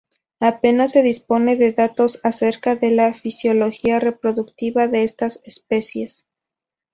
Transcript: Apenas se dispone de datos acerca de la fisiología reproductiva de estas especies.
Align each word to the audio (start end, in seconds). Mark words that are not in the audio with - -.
Apenas 0.39 0.93
se 0.93 1.03
dispone 1.03 1.55
de 1.57 1.73
datos 1.73 2.19
acerca 2.23 2.75
de 2.75 2.89
la 2.89 3.13
fisiología 3.13 3.99
reproductiva 3.99 4.87
de 4.87 5.03
estas 5.03 5.41
especies. 5.45 6.25